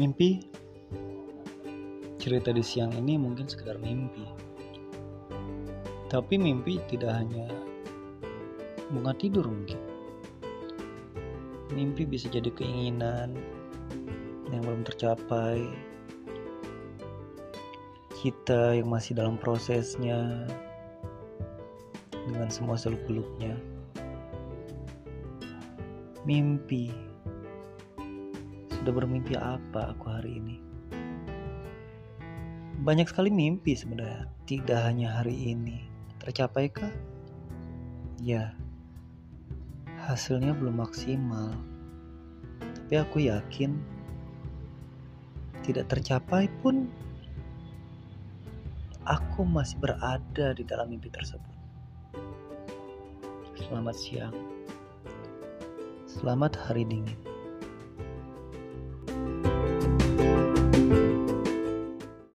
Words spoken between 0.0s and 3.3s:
Mimpi cerita di siang ini